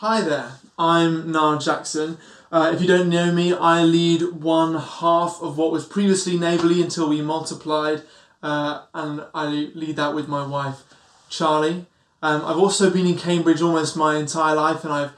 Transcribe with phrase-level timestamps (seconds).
[0.00, 2.18] Hi there, I'm Niall Jackson.
[2.52, 6.82] Uh, if you don't know me, I lead one half of what was previously Neighbourly
[6.82, 8.02] until we multiplied,
[8.42, 10.82] uh, and I lead that with my wife,
[11.30, 11.86] Charlie.
[12.22, 15.12] Um, I've also been in Cambridge almost my entire life, and I've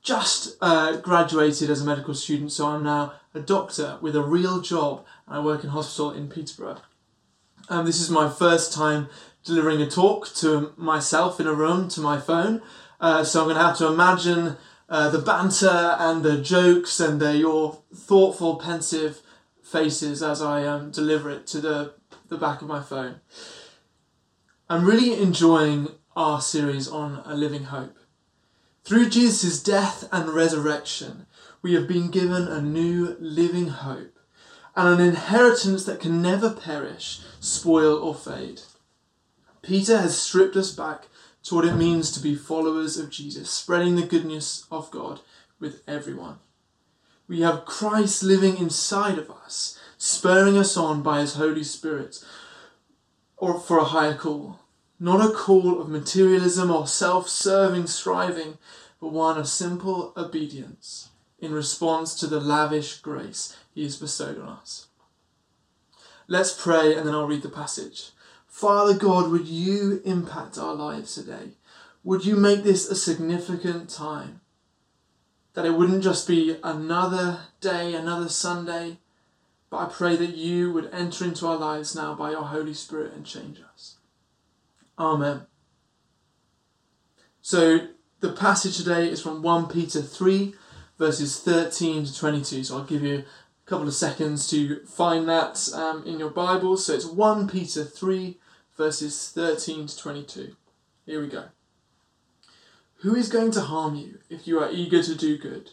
[0.00, 4.62] just uh, graduated as a medical student, so I'm now a doctor with a real
[4.62, 6.80] job, and I work in hospital in Peterborough.
[7.68, 9.10] Um, this is my first time
[9.44, 12.62] delivering a talk to myself in a room to my phone.
[13.02, 14.56] Uh, so I'm going to have to imagine
[14.88, 19.22] uh, the banter and the jokes and the, your thoughtful, pensive
[19.60, 21.94] faces as I um, deliver it to the,
[22.28, 23.16] the back of my phone.
[24.70, 27.98] I'm really enjoying our series on a living hope.
[28.84, 31.26] Through Jesus' death and resurrection,
[31.60, 34.16] we have been given a new living hope
[34.76, 38.60] and an inheritance that can never perish, spoil, or fade.
[39.60, 41.06] Peter has stripped us back
[41.44, 45.20] to what it means to be followers of Jesus, spreading the goodness of God
[45.58, 46.38] with everyone.
[47.28, 52.22] We have Christ living inside of us, spurring us on by his Holy Spirit
[53.36, 54.60] or for a higher call.
[55.00, 58.58] Not a call of materialism or self serving striving,
[59.00, 61.08] but one of simple obedience
[61.40, 64.86] in response to the lavish grace he has bestowed on us.
[66.28, 68.10] Let's pray and then I'll read the passage.
[68.52, 71.52] Father God, would you impact our lives today?
[72.04, 74.42] Would you make this a significant time?
[75.54, 78.98] That it wouldn't just be another day, another Sunday,
[79.70, 83.14] but I pray that you would enter into our lives now by your Holy Spirit
[83.14, 83.96] and change us.
[84.98, 85.46] Amen.
[87.40, 87.88] So,
[88.20, 90.54] the passage today is from 1 Peter 3,
[90.98, 92.64] verses 13 to 22.
[92.64, 93.24] So, I'll give you
[93.72, 96.76] couple of seconds to find that um, in your Bible.
[96.76, 98.38] So, it's 1 Peter 3,
[98.76, 100.56] verses 13 to 22.
[101.06, 101.44] Here we go.
[102.96, 105.70] Who is going to harm you if you are eager to do good?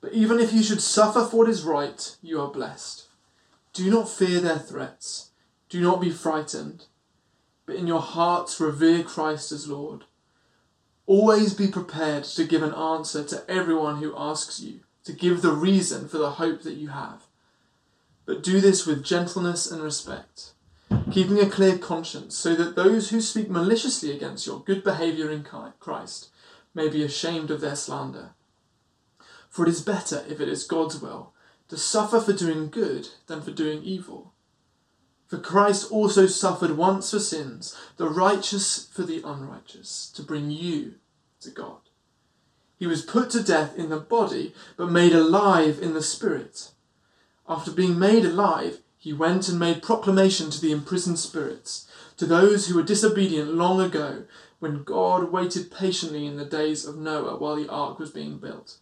[0.00, 3.08] But even if you should suffer for what is right, you are blessed.
[3.72, 5.30] Do not fear their threats.
[5.68, 6.84] Do not be frightened.
[7.66, 10.04] But in your hearts revere Christ as Lord.
[11.06, 15.52] Always be prepared to give an answer to everyone who asks you, to give the
[15.52, 17.24] reason for the hope that you have.
[18.24, 20.52] But do this with gentleness and respect
[21.10, 25.44] keeping a clear conscience, so that those who speak maliciously against your good behaviour in
[25.44, 26.30] Christ
[26.74, 28.30] may be ashamed of their slander.
[29.48, 31.32] For it is better, if it is God's will,
[31.68, 34.32] to suffer for doing good than for doing evil.
[35.26, 40.94] For Christ also suffered once for sins, the righteous for the unrighteous, to bring you
[41.40, 41.87] to God.
[42.78, 46.70] He was put to death in the body, but made alive in the spirit.
[47.48, 52.66] After being made alive, he went and made proclamation to the imprisoned spirits, to those
[52.66, 54.24] who were disobedient long ago,
[54.58, 58.78] when God waited patiently in the days of Noah while the ark was being built.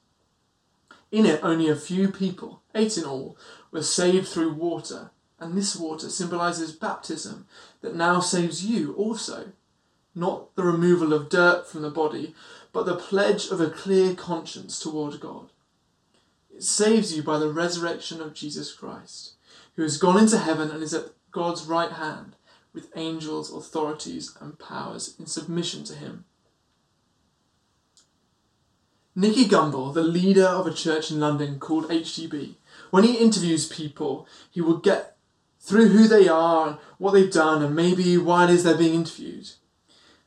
[1.13, 3.37] In it, only a few people, eight in all,
[3.71, 7.47] were saved through water, and this water symbolizes baptism
[7.83, 9.53] that now saves you also.
[10.15, 12.35] Not the removal of dirt from the body,
[12.77, 15.49] but the pledge of a clear conscience toward God.
[16.55, 19.37] It saves you by the resurrection of Jesus Christ
[19.77, 22.37] who has gone into heaven and is at God's right hand
[22.75, 26.27] with angels, authorities, and powers in submission to him.
[29.15, 32.57] Nicky Gumbel, the leader of a church in London called HTB,
[32.91, 35.17] when he interviews people, he will get
[35.61, 38.93] through who they are and what they've done and maybe why it is they're being
[38.93, 39.53] interviewed.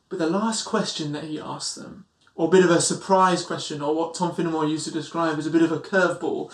[0.09, 2.05] But the last question that he asks them,
[2.39, 5.45] or a bit of a surprise question, or what Tom Finnemore used to describe as
[5.45, 6.49] a bit of a curveball,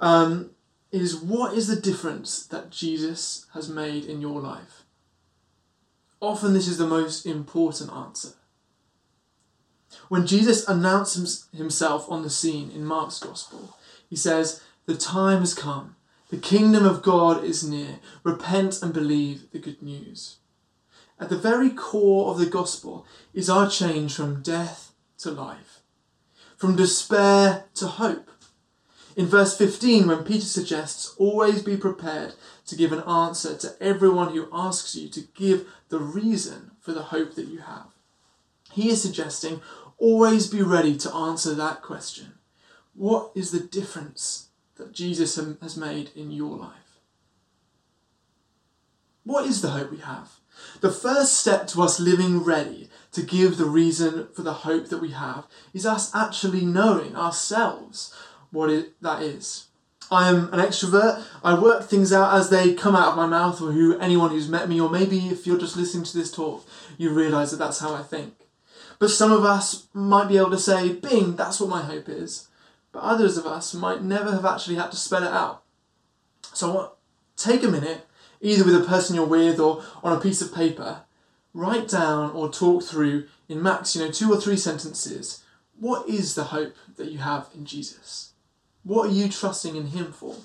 [0.00, 0.50] um,
[0.90, 4.82] is what is the difference that Jesus has made in your life?
[6.20, 8.30] Often, this is the most important answer.
[10.08, 13.76] When Jesus announces himself on the scene in Mark's Gospel,
[14.08, 15.94] he says, The time has come,
[16.30, 18.00] the kingdom of God is near.
[18.24, 20.38] Repent and believe the good news.
[21.20, 24.89] At the very core of the Gospel is our change from death
[25.22, 25.80] to life,
[26.56, 28.30] from despair to hope
[29.16, 32.34] in verse 15, when Peter suggests, always be prepared
[32.66, 37.02] to give an answer to everyone who asks you to give the reason for the
[37.02, 37.88] hope that you have,
[38.72, 39.60] he is suggesting,
[39.98, 42.34] always be ready to answer that question.
[42.94, 47.00] What is the difference that Jesus has made in your life?
[49.24, 50.39] What is the hope we have?
[50.80, 55.00] The first step to us living ready to give the reason for the hope that
[55.00, 58.14] we have is us actually knowing ourselves
[58.50, 59.66] what it, that is.
[60.10, 61.22] I am an extrovert.
[61.44, 64.48] I work things out as they come out of my mouth, or who anyone who's
[64.48, 66.66] met me, or maybe if you're just listening to this talk,
[66.98, 68.34] you realise that that's how I think.
[68.98, 72.48] But some of us might be able to say, Bing, that's what my hope is.
[72.92, 75.62] But others of us might never have actually had to spell it out.
[76.52, 76.92] So I want
[77.36, 78.06] take a minute,
[78.40, 81.02] either with a person you're with or on a piece of paper,
[81.52, 85.42] write down or talk through in max, you know, two or three sentences,
[85.78, 88.32] what is the hope that you have in Jesus?
[88.82, 90.36] What are you trusting in Him for?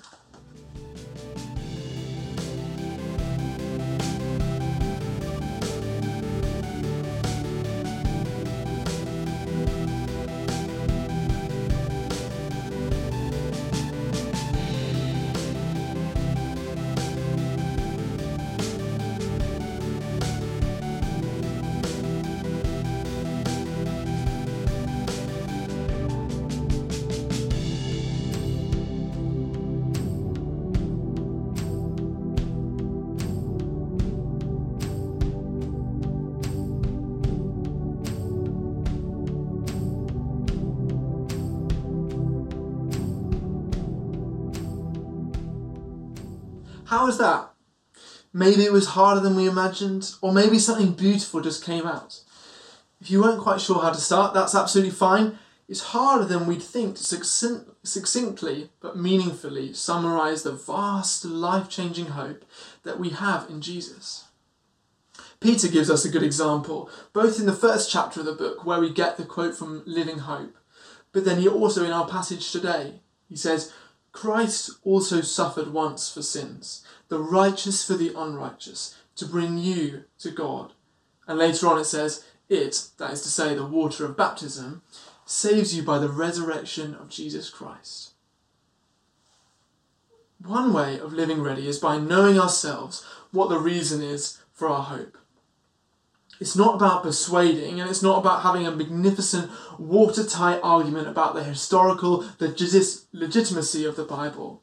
[46.86, 47.50] How was that?
[48.32, 52.20] Maybe it was harder than we imagined, or maybe something beautiful just came out.
[53.00, 55.38] If you weren't quite sure how to start, that's absolutely fine.
[55.68, 62.06] It's harder than we'd think to succinct, succinctly but meaningfully summarize the vast, life changing
[62.06, 62.44] hope
[62.84, 64.26] that we have in Jesus.
[65.40, 68.80] Peter gives us a good example, both in the first chapter of the book, where
[68.80, 70.56] we get the quote from Living Hope,
[71.10, 73.00] but then he also in our passage today.
[73.28, 73.72] He says,
[74.16, 80.30] Christ also suffered once for sins, the righteous for the unrighteous, to bring you to
[80.30, 80.72] God.
[81.28, 84.80] And later on it says, It, that is to say, the water of baptism,
[85.26, 88.12] saves you by the resurrection of Jesus Christ.
[90.42, 94.84] One way of living ready is by knowing ourselves what the reason is for our
[94.84, 95.18] hope.
[96.38, 101.44] It's not about persuading and it's not about having a magnificent, watertight argument about the
[101.44, 104.62] historical legitimacy of the Bible.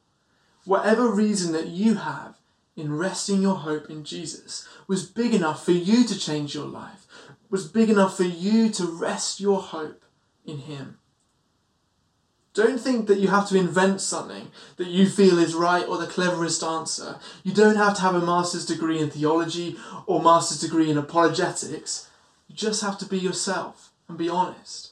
[0.66, 2.38] Whatever reason that you have
[2.75, 7.08] in resting your hope in Jesus was big enough for you to change your life,
[7.50, 10.04] was big enough for you to rest your hope
[10.46, 11.00] in Him.
[12.53, 16.05] Don't think that you have to invent something that you feel is right or the
[16.05, 17.17] cleverest answer.
[17.44, 22.09] You don't have to have a master's degree in theology or master's degree in apologetics.
[22.47, 24.91] You just have to be yourself and be honest.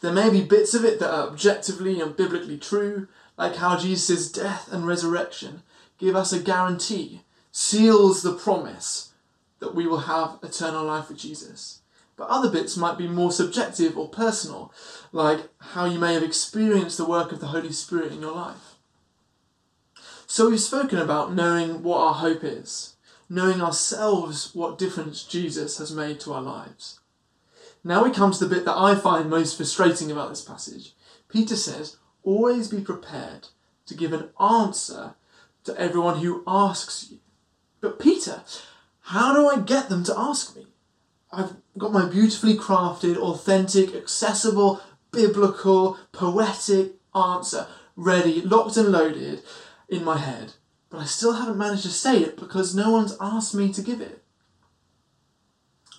[0.00, 4.32] There may be bits of it that are objectively and biblically true, like how Jesus'
[4.32, 5.62] death and resurrection
[5.98, 7.20] give us a guarantee,
[7.52, 9.12] seals the promise
[9.58, 11.79] that we will have eternal life with Jesus.
[12.20, 14.74] But other bits might be more subjective or personal,
[15.10, 18.74] like how you may have experienced the work of the Holy Spirit in your life.
[20.26, 22.96] So we've spoken about knowing what our hope is,
[23.30, 27.00] knowing ourselves what difference Jesus has made to our lives.
[27.82, 30.92] Now we come to the bit that I find most frustrating about this passage.
[31.30, 33.48] Peter says, Always be prepared
[33.86, 35.14] to give an answer
[35.64, 37.20] to everyone who asks you.
[37.80, 38.42] But Peter,
[39.04, 40.66] how do I get them to ask me?
[41.32, 44.80] I've got my beautifully crafted, authentic, accessible,
[45.12, 47.66] biblical, poetic answer
[47.96, 49.42] ready, locked and loaded
[49.88, 50.54] in my head.
[50.88, 54.00] But I still haven't managed to say it because no one's asked me to give
[54.00, 54.22] it.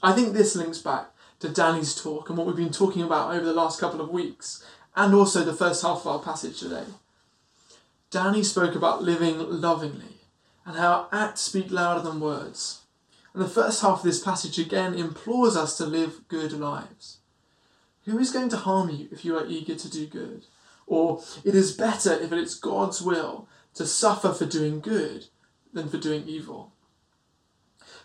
[0.03, 3.45] I think this links back to Danny's talk and what we've been talking about over
[3.45, 4.65] the last couple of weeks,
[4.95, 6.83] and also the first half of our passage today.
[8.09, 10.17] Danny spoke about living lovingly
[10.65, 12.80] and how acts speak louder than words.
[13.33, 17.19] And the first half of this passage again implores us to live good lives.
[18.05, 20.45] Who is going to harm you if you are eager to do good?
[20.87, 25.27] Or it is better if it is God's will to suffer for doing good
[25.71, 26.73] than for doing evil.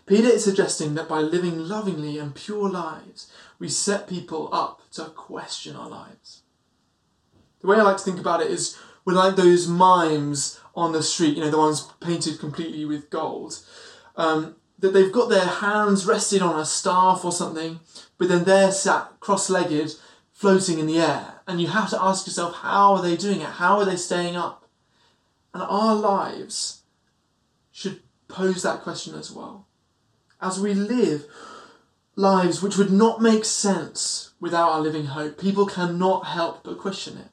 [0.05, 3.29] Peter is suggesting that by living lovingly and pure lives,
[3.59, 6.43] we set people up to question our lives.
[7.59, 11.03] The way I like to think about it is we're like those mimes on the
[11.03, 13.59] street, you know, the ones painted completely with gold.
[14.15, 17.79] Um, that they've got their hands rested on a staff or something,
[18.17, 19.93] but then they're sat cross legged,
[20.31, 21.41] floating in the air.
[21.47, 23.47] And you have to ask yourself, how are they doing it?
[23.47, 24.67] How are they staying up?
[25.53, 26.81] And our lives
[27.71, 29.65] should pose that question as well.
[30.39, 31.25] As we live
[32.15, 37.17] lives which would not make sense without our living hope, people cannot help but question
[37.17, 37.29] it.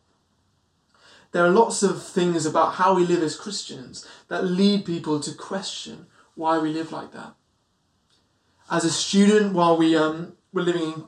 [1.32, 5.34] There are lots of things about how we live as Christians that lead people to
[5.34, 7.34] question why we live like that.
[8.70, 11.04] As a student, while we um, were living in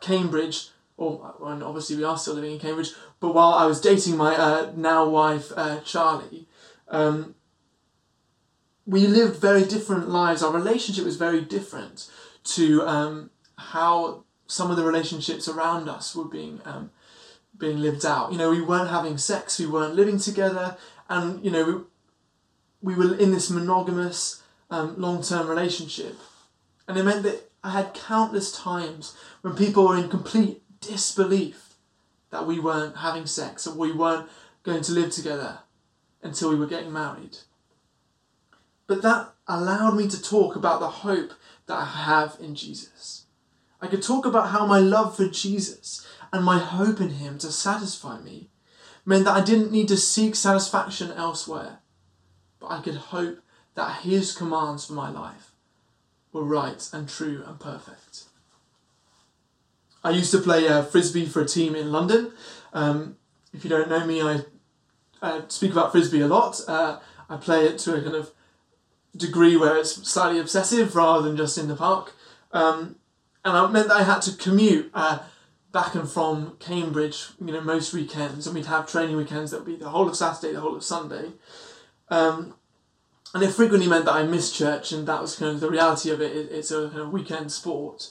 [0.00, 4.16] Cambridge, or and obviously we are still living in Cambridge, but while I was dating
[4.16, 6.46] my uh, now wife uh, Charlie,
[6.88, 7.34] um,
[8.86, 10.42] we lived very different lives.
[10.42, 12.10] Our relationship was very different
[12.44, 16.90] to um, how some of the relationships around us were being um,
[17.56, 18.32] being lived out.
[18.32, 20.76] You know, we weren't having sex, we weren't living together,
[21.08, 21.86] and you know,
[22.82, 24.41] we, we were in this monogamous
[24.72, 26.16] um, long term relationship,
[26.88, 31.74] and it meant that I had countless times when people were in complete disbelief
[32.30, 34.28] that we weren't having sex or we weren't
[34.62, 35.58] going to live together
[36.22, 37.38] until we were getting married.
[38.86, 41.32] But that allowed me to talk about the hope
[41.66, 43.26] that I have in Jesus.
[43.80, 47.52] I could talk about how my love for Jesus and my hope in Him to
[47.52, 48.48] satisfy me
[49.04, 51.80] meant that I didn't need to seek satisfaction elsewhere,
[52.58, 53.40] but I could hope
[53.74, 55.52] that His commands for my life
[56.32, 58.24] were right and true and perfect.
[60.04, 62.32] I used to play uh, frisbee for a team in London.
[62.72, 63.16] Um,
[63.52, 64.40] if you don't know me, I
[65.20, 66.60] uh, speak about frisbee a lot.
[66.66, 66.98] Uh,
[67.28, 68.32] I play it to a kind of
[69.16, 72.14] degree where it's slightly obsessive rather than just in the park.
[72.52, 72.96] Um,
[73.44, 75.20] and it meant that I had to commute uh,
[75.72, 79.66] back and from Cambridge, you know, most weekends, and we'd have training weekends that would
[79.66, 81.32] be the whole of Saturday, the whole of Sunday.
[82.08, 82.54] Um,
[83.34, 86.10] and it frequently meant that I missed church, and that was kind of the reality
[86.10, 86.50] of it.
[86.50, 88.10] It's a kind of weekend sport.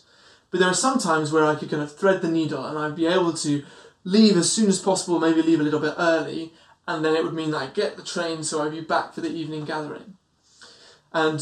[0.49, 2.95] But there are some times where I could kind of thread the needle and I'd
[2.95, 3.63] be able to
[4.03, 6.51] leave as soon as possible, maybe leave a little bit early,
[6.87, 9.21] and then it would mean that I get the train so I'd be back for
[9.21, 10.15] the evening gathering.
[11.13, 11.41] And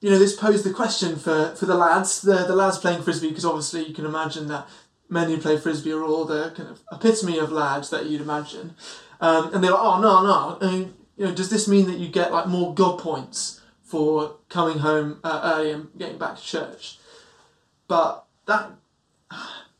[0.00, 3.28] you know, this posed the question for, for the lads, the, the lads playing frisbee,
[3.28, 4.68] because obviously you can imagine that
[5.08, 8.74] men who play frisbee are all the kind of epitome of lads that you'd imagine.
[9.20, 11.98] Um, and they were, oh no, no, I mean, you know, does this mean that
[11.98, 16.42] you get like more God points for coming home uh, early and getting back to
[16.42, 16.98] church?
[17.88, 18.72] But that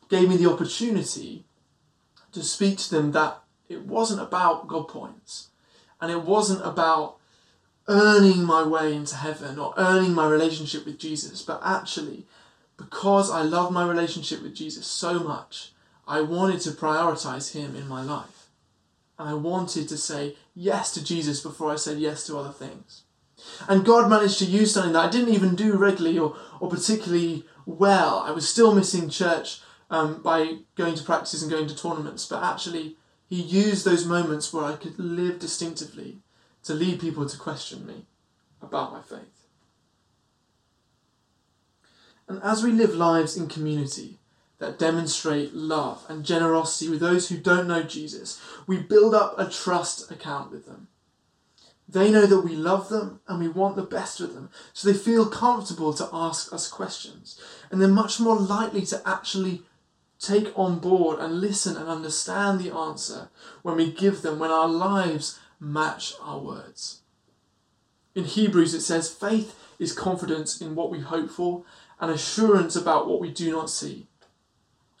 [0.09, 1.45] gave me the opportunity
[2.31, 5.49] to speak to them that it wasn't about God points,
[5.99, 7.17] and it wasn't about
[7.87, 12.25] earning my way into heaven or earning my relationship with Jesus, but actually,
[12.77, 15.73] because I love my relationship with Jesus so much,
[16.07, 18.42] I wanted to prioritize Him in my life.
[19.17, 23.03] And I wanted to say yes to Jesus before I said yes to other things.
[23.67, 27.45] And God managed to use something that I didn't even do regularly or, or particularly
[27.65, 28.19] well.
[28.19, 32.43] I was still missing church um, by going to practices and going to tournaments, but
[32.43, 32.95] actually,
[33.27, 36.19] He used those moments where I could live distinctively
[36.63, 38.05] to lead people to question me
[38.61, 39.47] about my faith.
[42.27, 44.19] And as we live lives in community
[44.63, 49.49] that demonstrate love and generosity with those who don't know Jesus, we build up a
[49.49, 50.87] trust account with them.
[51.85, 54.97] They know that we love them and we want the best for them, so they
[54.97, 57.37] feel comfortable to ask us questions.
[57.69, 59.63] And they're much more likely to actually
[60.17, 63.27] take on board and listen and understand the answer
[63.63, 67.01] when we give them, when our lives match our words.
[68.15, 71.65] In Hebrews, it says, faith is confidence in what we hope for
[71.99, 74.07] and assurance about what we do not see.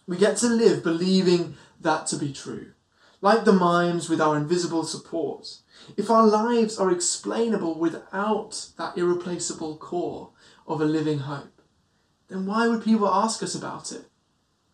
[0.05, 2.73] We get to live believing that to be true,
[3.21, 5.59] like the mimes with our invisible support.
[5.95, 10.31] If our lives are explainable without that irreplaceable core
[10.67, 11.61] of a living hope,
[12.27, 14.05] then why would people ask us about it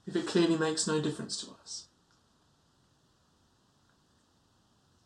[0.08, 1.86] if it clearly makes no difference to us?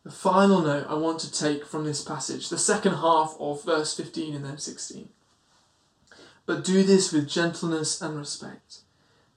[0.04, 3.94] The final note I want to take from this passage, the second half of verse
[3.94, 5.08] 15 and then 16.
[6.44, 8.80] But do this with gentleness and respect,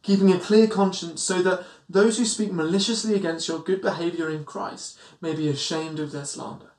[0.08, 4.44] keeping a clear conscience, so that those who speak maliciously against your good behaviour in
[4.44, 6.72] Christ may be ashamed of their slander.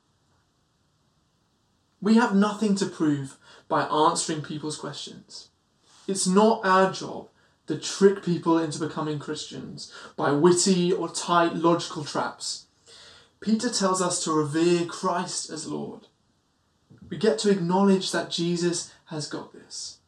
[2.01, 3.37] We have nothing to prove
[3.69, 5.49] by answering people's questions.
[6.07, 7.29] It's not our job
[7.67, 12.65] to trick people into becoming Christians by witty or tight logical traps
[13.39, 16.07] Peter tells us to revere Christ as Lord.
[17.09, 19.99] We get to acknowledge that Jesus has got this.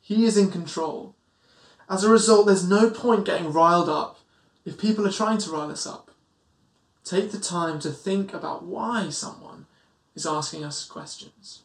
[0.00, 1.14] He is in control.
[1.90, 4.18] As a result, there's no point getting riled up
[4.64, 6.10] if people are trying to rile us up.
[7.04, 9.66] Take the time to think about why someone
[10.14, 11.62] is asking us questions.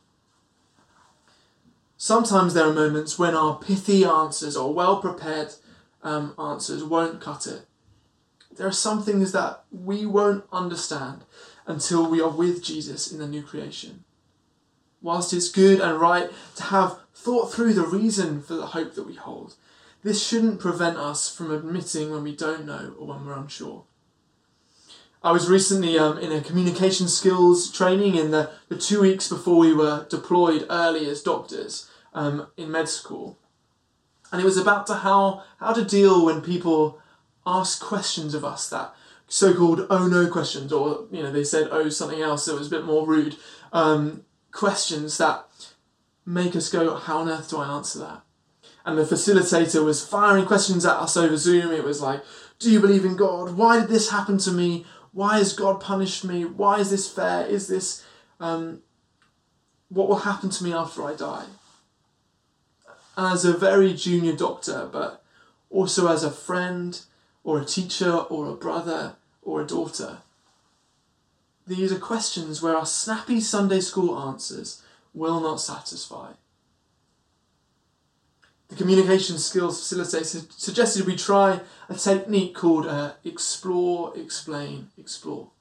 [1.97, 5.53] Sometimes there are moments when our pithy answers or well prepared
[6.03, 7.65] um, answers won't cut it
[8.55, 11.23] there are some things that we won't understand
[11.67, 14.03] until we are with Jesus in the new creation.
[15.01, 19.07] Whilst it's good and right to have thought through the reason for the hope that
[19.07, 19.55] we hold,
[20.05, 23.85] this shouldn't prevent us from admitting when we don't know or when we're unsure.
[25.23, 29.57] I was recently um, in a communication skills training in the, the two weeks before
[29.57, 33.39] we were deployed early as doctors um, in med school.
[34.31, 37.01] And it was about to how, how to deal when people
[37.47, 38.93] ask questions of us that
[39.27, 42.69] so-called oh no questions or you know they said oh something else that was a
[42.69, 43.35] bit more rude
[43.73, 45.47] um, questions that
[46.27, 48.21] make us go how on earth do i answer that
[48.85, 51.71] and the facilitator was firing questions at us over Zoom.
[51.71, 52.23] It was like,
[52.59, 53.57] Do you believe in God?
[53.57, 54.85] Why did this happen to me?
[55.11, 56.45] Why has God punished me?
[56.45, 57.45] Why is this fair?
[57.47, 58.05] Is this.
[58.39, 58.81] Um,
[59.89, 61.45] what will happen to me after I die?
[63.17, 65.23] As a very junior doctor, but
[65.69, 66.99] also as a friend,
[67.43, 70.17] or a teacher, or a brother, or a daughter.
[71.65, 76.33] These are questions where our snappy Sunday school answers will not satisfy.
[78.69, 85.51] The communication skills facilitator suggested we try a technique called uh, explore, explain, explore.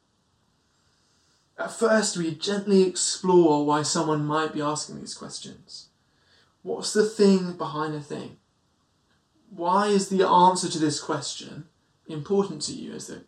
[1.58, 5.88] At first, we gently explore why someone might be asking these questions.
[6.62, 8.38] What's the thing behind a thing?
[9.50, 11.66] Why is the answer to this question
[12.08, 13.24] important to you as the,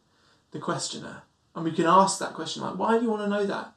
[0.50, 1.22] the questioner?
[1.54, 3.74] And we can ask that question like, why do you want to know that?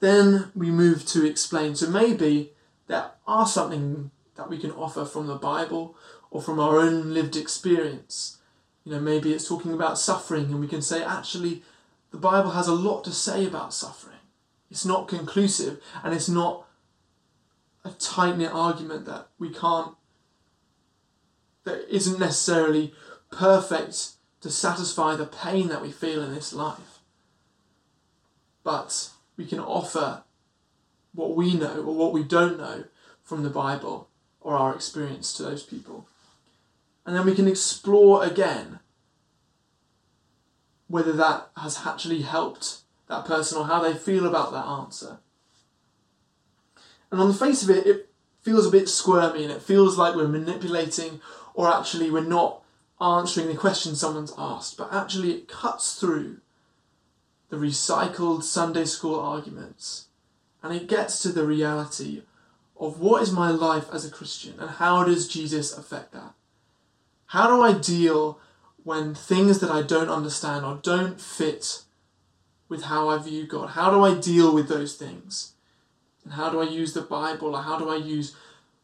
[0.00, 1.76] Then we move to explain.
[1.76, 2.52] So maybe
[2.86, 5.96] there are something that we can offer from the Bible
[6.30, 8.38] or from our own lived experience.
[8.84, 11.62] You know, maybe it's talking about suffering, and we can say, actually,
[12.10, 14.16] the Bible has a lot to say about suffering.
[14.70, 16.66] It's not conclusive, and it's not
[17.84, 19.94] a tight knit argument that we can't,
[21.64, 22.94] that isn't necessarily
[23.30, 27.00] perfect to satisfy the pain that we feel in this life.
[28.64, 30.22] But we can offer
[31.14, 32.84] what we know or what we don't know
[33.22, 34.08] from the Bible
[34.40, 36.06] or our experience to those people.
[37.06, 38.80] And then we can explore again
[40.88, 45.18] whether that has actually helped that person or how they feel about that answer.
[47.10, 50.14] And on the face of it, it feels a bit squirmy and it feels like
[50.14, 51.20] we're manipulating
[51.54, 52.62] or actually we're not
[53.00, 56.38] answering the question someone's asked, but actually it cuts through
[57.50, 60.06] the recycled Sunday school arguments
[60.62, 62.22] and it gets to the reality
[62.78, 66.34] of what is my life as a Christian and how does Jesus affect that?
[67.26, 68.38] How do I deal
[68.84, 71.82] when things that I don't understand or don't fit
[72.68, 73.70] with how I view God?
[73.70, 75.52] How do I deal with those things?
[76.24, 78.36] And how do I use the Bible or how do I use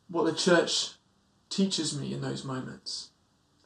[0.09, 0.93] what the church
[1.51, 3.11] teaches me in those moments?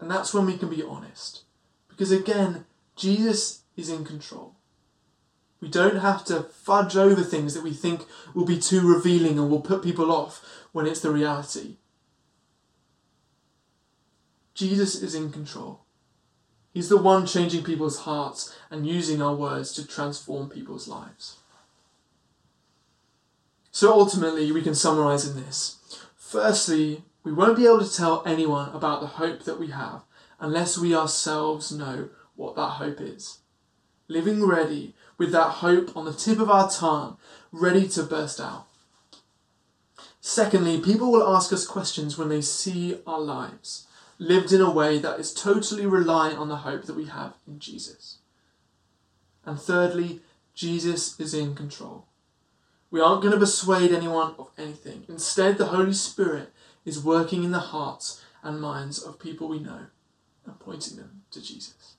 [0.01, 1.42] And that's when we can be honest.
[1.88, 2.64] Because again,
[2.96, 4.57] Jesus is in control.
[5.62, 8.03] We don't have to fudge over things that we think
[8.35, 11.77] will be too revealing and will put people off when it's the reality.
[14.55, 15.85] Jesus is in control.
[16.75, 21.37] He's the one changing people's hearts and using our words to transform people's lives.
[23.70, 25.79] So ultimately, we can summarize in this.
[26.16, 30.03] Firstly, we won't be able to tell anyone about the hope that we have
[30.40, 33.41] unless we ourselves know what that hope is.
[34.09, 37.17] Living ready with that hope on the tip of our tongue,
[37.51, 38.67] ready to burst out.
[40.21, 43.87] Secondly, people will ask us questions when they see our lives
[44.19, 47.59] lived in a way that is totally reliant on the hope that we have in
[47.59, 48.19] Jesus.
[49.45, 50.21] And thirdly,
[50.55, 52.07] Jesus is in control.
[52.91, 55.05] We aren't going to persuade anyone of anything.
[55.09, 56.53] Instead, the Holy Spirit
[56.85, 59.87] is working in the hearts and minds of people we know
[60.47, 61.97] and pointing them to Jesus.